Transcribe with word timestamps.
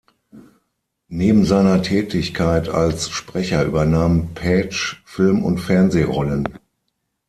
Neben 1.09 1.45
seiner 1.45 1.83
Tätigkeit 1.83 2.69
als 2.69 3.11
Sprecher 3.11 3.63
übernahm 3.65 4.33
Paetsch 4.33 4.99
Film- 5.05 5.43
und 5.45 5.59
Fernsehrollen. 5.59 6.47